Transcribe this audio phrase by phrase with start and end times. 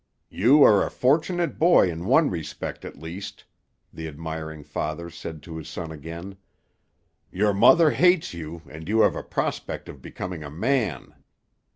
[0.31, 3.43] "You are a fortunate boy in one respect, at least,"
[3.93, 6.37] the admiring father said to his son again.
[7.31, 11.13] "Your mother hates you, and you have a prospect of becoming a man.